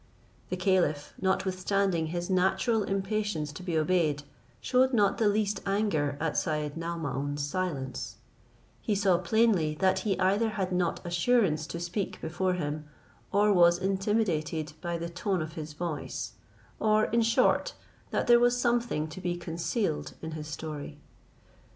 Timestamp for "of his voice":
15.39-16.31